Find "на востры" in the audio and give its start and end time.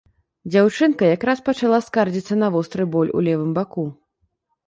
2.43-2.83